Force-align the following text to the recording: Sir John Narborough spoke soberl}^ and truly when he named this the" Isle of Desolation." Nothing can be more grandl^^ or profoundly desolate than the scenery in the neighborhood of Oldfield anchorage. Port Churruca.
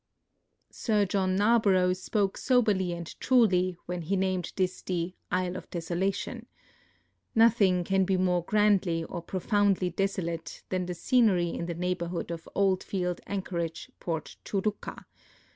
Sir 0.71 1.05
John 1.05 1.35
Narborough 1.35 1.93
spoke 1.93 2.35
soberl}^ 2.35 2.91
and 2.97 3.13
truly 3.19 3.77
when 3.85 4.01
he 4.01 4.15
named 4.15 4.51
this 4.55 4.81
the" 4.81 5.13
Isle 5.31 5.55
of 5.55 5.69
Desolation." 5.69 6.47
Nothing 7.35 7.83
can 7.83 8.03
be 8.05 8.17
more 8.17 8.43
grandl^^ 8.43 9.05
or 9.09 9.21
profoundly 9.21 9.91
desolate 9.91 10.63
than 10.69 10.87
the 10.87 10.95
scenery 10.95 11.49
in 11.49 11.67
the 11.67 11.75
neighborhood 11.75 12.31
of 12.31 12.49
Oldfield 12.55 13.21
anchorage. 13.27 13.91
Port 13.99 14.37
Churruca. 14.43 15.05